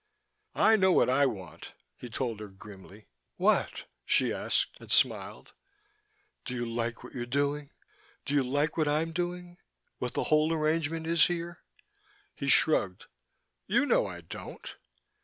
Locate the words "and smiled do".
4.79-6.55